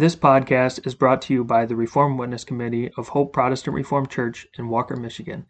This 0.00 0.16
podcast 0.16 0.86
is 0.86 0.94
brought 0.94 1.20
to 1.20 1.34
you 1.34 1.44
by 1.44 1.66
the 1.66 1.76
Reformed 1.76 2.18
Witness 2.18 2.42
Committee 2.42 2.90
of 2.96 3.08
Hope 3.08 3.34
Protestant 3.34 3.74
Reformed 3.74 4.08
Church 4.08 4.46
in 4.56 4.70
Walker, 4.70 4.96
Michigan. 4.96 5.44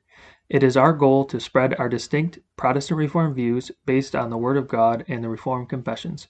It 0.49 0.65
is 0.65 0.76
our 0.76 0.92
goal 0.92 1.25
to 1.26 1.38
spread 1.38 1.76
our 1.79 1.88
distinct 1.88 2.40
Protestant 2.56 2.98
Reformed 2.98 3.36
views 3.36 3.71
based 3.86 4.16
on 4.16 4.28
the 4.28 4.36
Word 4.36 4.56
of 4.56 4.66
God 4.66 5.04
and 5.06 5.22
the 5.22 5.28
Reformed 5.28 5.68
Confessions. 5.68 6.26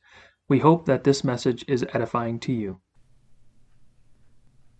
We 0.50 0.58
hope 0.58 0.84
that 0.84 1.02
this 1.02 1.24
message 1.24 1.64
is 1.66 1.86
edifying 1.94 2.38
to 2.40 2.52
you. 2.52 2.82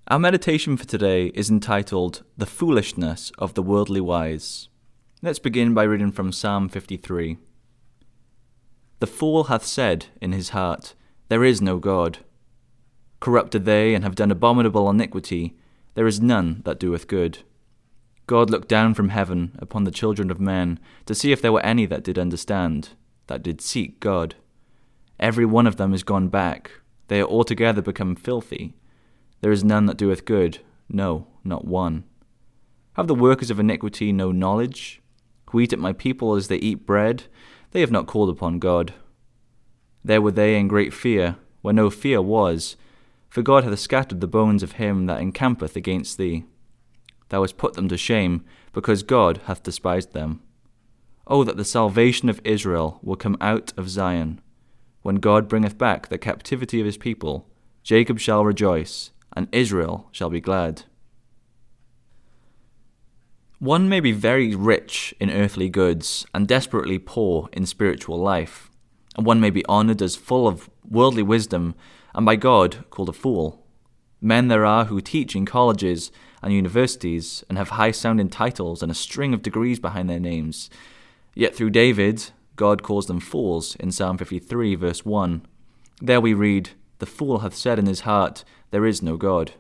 Our 0.09 0.19
meditation 0.19 0.77
for 0.77 0.85
today 0.85 1.29
is 1.29 1.49
entitled 1.49 2.25
The 2.37 2.45
Foolishness 2.45 3.33
of 3.39 3.55
the 3.55 3.63
Worldly 3.63 4.03
Wise. 4.03 4.69
Let's 5.23 5.39
begin 5.39 5.73
by 5.73 5.85
reading 5.85 6.13
from 6.13 6.31
Psalm 6.31 6.69
53. 6.69 7.39
The 8.99 9.07
fool 9.07 9.45
hath 9.45 9.65
said 9.65 10.09
in 10.21 10.33
his 10.33 10.51
heart, 10.51 10.95
There 11.31 11.43
is 11.43 11.63
no 11.63 11.79
God. 11.79 12.19
Corrupted 13.21 13.65
they, 13.67 13.95
and 13.95 14.03
have 14.03 14.15
done 14.15 14.31
abominable 14.31 14.89
iniquity, 14.89 15.55
there 15.95 16.07
is 16.07 16.21
none 16.21 16.63
that 16.65 16.81
doeth 16.81 17.07
good. 17.07 17.39
God 18.27 18.49
looked 18.49 18.69
down 18.69 18.95
from 18.95 19.11
heaven 19.11 19.57
upon 19.59 19.85
the 19.85 19.91
children 19.91 20.31
of 20.31 20.41
men 20.41 20.79
to 21.07 21.15
see 21.15 21.33
if 21.33 21.43
there 21.43 21.53
were 21.53 21.65
any 21.65 21.85
that 21.87 22.05
did 22.05 22.19
understand, 22.19 22.91
that 23.27 23.43
did 23.43 23.61
seek 23.61 24.01
God. 24.01 24.37
Every 25.19 25.45
one 25.45 25.67
of 25.67 25.77
them 25.77 25.93
is 25.93 26.03
gone 26.03 26.29
back, 26.29 26.71
they 27.09 27.21
are 27.21 27.27
altogether 27.27 27.83
become 27.83 28.15
filthy. 28.15 28.73
There 29.41 29.51
is 29.51 29.65
none 29.65 29.87
that 29.87 29.97
doeth 29.97 30.25
good, 30.25 30.61
no, 30.89 31.27
not 31.43 31.65
one. 31.65 32.05
Have 32.95 33.09
the 33.09 33.15
workers 33.15 33.51
of 33.51 33.59
iniquity 33.59 34.13
no 34.13 34.31
knowledge? 34.31 35.03
Who 35.51 35.61
eat 35.61 35.73
at 35.73 35.79
my 35.79 35.93
people 35.93 36.37
as 36.37 36.49
they 36.49 36.59
eat 36.59 36.87
bread? 36.87 37.25
They 37.73 37.81
have 37.81 37.91
not 37.91 38.07
called 38.07 38.31
upon 38.31 38.61
God. 38.61 38.95
There 40.05 40.23
were 40.23 40.31
they 40.31 40.57
in 40.57 40.69
great 40.69 40.95
fear, 40.95 41.37
where 41.63 41.75
no 41.75 41.91
fear 41.91 42.23
was, 42.23 42.77
for 43.31 43.43
God 43.43 43.65
hath 43.65 43.79
scattered 43.79 44.21
the 44.21 44.27
bones 44.27 44.63
of 44.63 44.73
him 44.73 45.07
that 45.07 45.21
encampeth 45.21 45.77
against 45.77 46.19
thee. 46.19 46.45
Thou 47.29 47.43
hast 47.43 47.57
put 47.57 47.75
them 47.75 47.89
to 47.89 47.97
shame, 47.97 48.45
because 48.73 49.05
God 49.05 49.41
hath 49.47 49.63
despised 49.63 50.13
them. 50.13 50.43
O 51.29 51.45
that 51.45 51.57
the 51.57 51.65
salvation 51.65 52.29
of 52.29 52.41
Israel 52.45 52.99
will 53.03 53.17
come 53.17 53.37
out 53.41 53.73
of 53.77 53.89
Zion. 53.89 54.41
When 55.03 55.17
God 55.17 55.49
bringeth 55.49 55.79
back 55.79 56.09
the 56.09 56.19
captivity 56.19 56.81
of 56.81 56.87
his 56.87 56.99
people, 56.99 57.49
Jacob 57.85 58.19
shall 58.19 58.45
rejoice, 58.45 59.13
and 59.35 59.49
Israel 59.53 60.09
shall 60.11 60.29
be 60.29 60.41
glad. 60.41 60.83
One 63.61 63.89
may 63.89 64.01
be 64.01 64.13
very 64.13 64.55
rich 64.57 65.15
in 65.21 65.31
earthly 65.31 65.69
goods 65.69 66.27
and 66.35 66.49
desperately 66.49 66.99
poor 66.99 67.49
in 67.53 67.65
spiritual 67.65 68.19
life, 68.19 68.71
and 69.17 69.25
one 69.25 69.41
may 69.41 69.51
be 69.51 69.65
honoured 69.67 70.03
as 70.03 70.17
full 70.17 70.49
of 70.49 70.69
worldly 70.89 71.23
wisdom 71.23 71.75
and 72.15 72.27
by 72.27 72.37
God 72.37 72.85
called 72.91 73.09
a 73.09 73.13
fool. 73.13 73.65
Men 74.21 74.49
there 74.49 74.67
are 74.67 74.87
who 74.87 75.01
teach 75.01 75.35
in 75.35 75.47
colleges 75.47 76.11
and 76.43 76.53
universities 76.53 77.45
and 77.49 77.57
have 77.57 77.71
high 77.71 77.91
sounding 77.91 78.29
titles 78.29 78.83
and 78.83 78.91
a 78.91 78.95
string 78.95 79.33
of 79.33 79.43
degrees 79.43 79.81
behind 79.81 80.09
their 80.09 80.21
names. 80.21 80.69
Yet 81.35 81.55
through 81.55 81.71
David, 81.71 82.31
God 82.57 82.83
calls 82.83 83.07
them 83.07 83.21
fools 83.21 83.77
in 83.77 83.93
Psalm 83.93 84.19
53, 84.19 84.75
verse 84.75 85.05
1. 85.05 85.47
There 86.03 86.21
we 86.21 86.35
read, 86.35 86.71
The 86.99 87.07
fool 87.07 87.39
hath 87.39 87.55
said 87.55 87.79
in 87.79 87.87
his 87.87 88.01
heart, 88.01 88.45
There 88.71 88.87
is 88.87 89.03
no 89.03 89.17
God. 89.17 89.53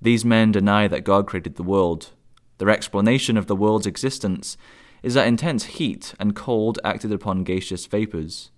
These 0.00 0.24
men 0.24 0.52
deny 0.52 0.88
that 0.88 1.04
God 1.04 1.26
created 1.26 1.56
the 1.56 1.62
world 1.62 2.10
their 2.58 2.70
explanation 2.70 3.36
of 3.36 3.46
the 3.46 3.56
world's 3.56 3.86
existence 3.86 4.56
is 5.02 5.14
that 5.14 5.26
intense 5.26 5.64
heat 5.64 6.14
and 6.18 6.34
cold 6.34 6.78
acted 6.82 7.12
upon 7.12 7.44
gaseous 7.44 7.86
vapours, 7.86 8.50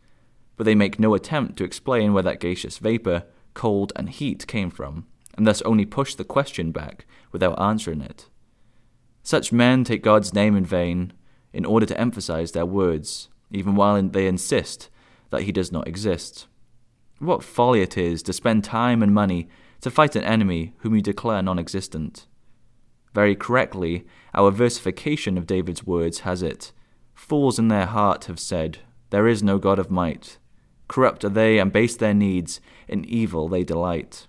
but 0.58 0.64
they 0.64 0.74
make 0.74 0.98
no 0.98 1.14
attempt 1.14 1.56
to 1.56 1.64
explain 1.64 2.12
where 2.12 2.22
that 2.22 2.40
gaseous 2.40 2.76
vapour, 2.76 3.22
cold, 3.54 3.92
and 3.96 4.10
heat 4.10 4.46
came 4.46 4.68
from, 4.68 5.06
and 5.36 5.46
thus 5.46 5.62
only 5.62 5.86
push 5.86 6.14
the 6.14 6.24
question 6.24 6.72
back 6.72 7.06
without 7.32 7.58
answering 7.58 8.02
it. 8.02 8.28
Such 9.22 9.52
men 9.52 9.84
take 9.84 10.02
God's 10.02 10.34
name 10.34 10.56
in 10.56 10.66
vain 10.66 11.12
in 11.52 11.64
order 11.64 11.86
to 11.86 11.98
emphasize 11.98 12.52
their 12.52 12.66
words, 12.66 13.28
even 13.50 13.74
while 13.76 14.02
they 14.02 14.26
insist 14.26 14.90
that 15.30 15.42
he 15.42 15.52
does 15.52 15.72
not 15.72 15.88
exist. 15.88 16.46
What 17.18 17.42
folly 17.42 17.80
it 17.80 17.96
is 17.96 18.22
to 18.24 18.32
spend 18.32 18.64
time 18.64 19.02
and 19.02 19.14
money 19.14 19.48
to 19.80 19.90
fight 19.90 20.16
an 20.16 20.24
enemy 20.24 20.74
whom 20.78 20.94
you 20.94 21.00
declare 21.00 21.42
non 21.42 21.58
existent. 21.58 22.26
Very 23.14 23.34
correctly, 23.34 24.04
our 24.34 24.50
versification 24.50 25.38
of 25.38 25.46
David's 25.46 25.84
words 25.84 26.20
has 26.20 26.42
it 26.42 26.72
Fools 27.14 27.58
in 27.58 27.68
their 27.68 27.86
heart 27.86 28.26
have 28.26 28.38
said, 28.38 28.78
There 29.10 29.26
is 29.26 29.42
no 29.42 29.58
God 29.58 29.78
of 29.78 29.90
might. 29.90 30.38
Corrupt 30.88 31.24
are 31.24 31.28
they 31.28 31.58
and 31.58 31.72
base 31.72 31.96
their 31.96 32.14
needs, 32.14 32.60
in 32.88 33.04
evil 33.04 33.48
they 33.48 33.62
delight. 33.62 34.26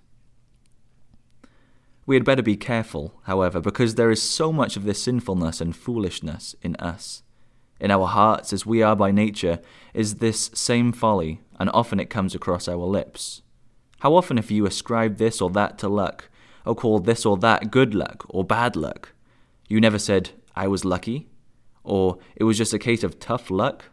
We 2.06 2.16
had 2.16 2.26
better 2.26 2.42
be 2.42 2.58
careful, 2.58 3.20
however, 3.24 3.60
because 3.60 3.96
there 3.96 4.12
is 4.12 4.22
so 4.22 4.52
much 4.52 4.76
of 4.76 4.84
this 4.84 5.02
sinfulness 5.02 5.62
and 5.62 5.76
foolishness 5.76 6.56
in 6.62 6.76
us. 6.76 7.24
In 7.80 7.92
our 7.92 8.08
hearts, 8.08 8.52
as 8.52 8.66
we 8.66 8.82
are 8.82 8.96
by 8.96 9.12
nature, 9.12 9.60
is 9.94 10.16
this 10.16 10.52
same 10.54 10.92
folly, 10.92 11.42
and 11.60 11.70
often 11.74 12.00
it 12.00 12.10
comes 12.10 12.36
across 12.36 12.68
our 12.68 12.78
lips. 12.78 13.42
How 14.00 14.16
often 14.16 14.38
have 14.38 14.52
you 14.52 14.66
ascribed 14.66 15.18
this 15.18 15.40
or 15.42 15.50
that 15.52 15.78
to 15.80 15.88
luck, 15.88 16.30
or 16.66 16.76
called 16.76 17.06
this 17.06 17.26
or 17.26 17.38
that 17.38 17.72
good 17.72 17.94
luck 17.96 18.26
or 18.30 18.44
bad 18.44 18.76
luck. 18.76 19.14
You 19.68 19.82
never 19.82 20.00
said, 20.00 20.32
I 20.56 20.68
was 20.68 20.86
lucky, 20.86 21.28
or 21.84 22.18
it 22.36 22.44
was 22.44 22.58
just 22.58 22.74
a 22.74 22.80
case 22.80 23.04
of 23.04 23.20
tough 23.20 23.50
luck. 23.50 23.86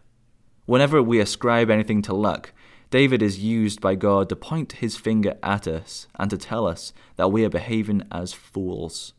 Whenever 0.66 1.02
we 1.02 1.20
ascribe 1.20 1.70
anything 1.70 2.02
to 2.02 2.14
luck, 2.14 2.52
David 2.90 3.22
is 3.22 3.40
used 3.40 3.80
by 3.80 3.94
God 3.94 4.28
to 4.28 4.36
point 4.36 4.74
his 4.74 4.96
finger 4.96 5.34
at 5.42 5.66
us 5.66 6.06
and 6.18 6.30
to 6.30 6.38
tell 6.38 6.66
us 6.66 6.92
that 7.16 7.32
we 7.32 7.44
are 7.44 7.50
behaving 7.50 8.02
as 8.12 8.32
fools. 8.32 9.12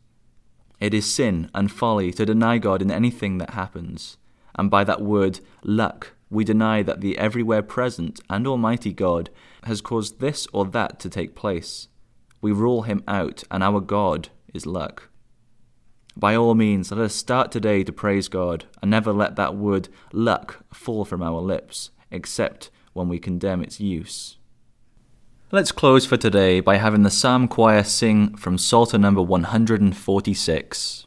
It 0.80 0.94
is 0.94 1.12
sin 1.12 1.50
and 1.54 1.70
folly 1.70 2.12
to 2.12 2.24
deny 2.24 2.58
God 2.58 2.80
in 2.80 2.90
anything 2.90 3.38
that 3.38 3.50
happens, 3.50 4.16
and 4.56 4.70
by 4.70 4.84
that 4.84 5.02
word 5.02 5.40
luck, 5.62 6.12
we 6.30 6.44
deny 6.44 6.82
that 6.82 7.00
the 7.00 7.18
everywhere 7.18 7.62
present 7.62 8.20
and 8.30 8.46
almighty 8.46 8.92
God 8.92 9.30
has 9.64 9.80
caused 9.80 10.20
this 10.20 10.46
or 10.52 10.64
that 10.66 11.00
to 11.00 11.10
take 11.10 11.34
place 11.34 11.88
we 12.40 12.52
rule 12.52 12.82
him 12.82 13.02
out, 13.08 13.42
and 13.50 13.62
our 13.62 13.80
God 13.80 14.28
is 14.54 14.66
luck. 14.66 15.08
By 16.16 16.34
all 16.34 16.54
means, 16.54 16.90
let 16.90 17.00
us 17.00 17.14
start 17.14 17.52
today 17.52 17.84
to 17.84 17.92
praise 17.92 18.28
God 18.28 18.64
and 18.82 18.90
never 18.90 19.12
let 19.12 19.36
that 19.36 19.54
word 19.54 19.88
luck 20.12 20.64
fall 20.72 21.04
from 21.04 21.22
our 21.22 21.40
lips, 21.40 21.90
except 22.10 22.70
when 22.92 23.08
we 23.08 23.18
condemn 23.18 23.62
its 23.62 23.80
use. 23.80 24.36
Let's 25.50 25.72
close 25.72 26.04
for 26.04 26.18
today 26.18 26.60
by 26.60 26.76
having 26.76 27.02
the 27.02 27.10
Psalm 27.10 27.48
Choir 27.48 27.82
sing 27.82 28.36
from 28.36 28.58
Psalter 28.58 28.98
number 28.98 29.22
146. 29.22 31.06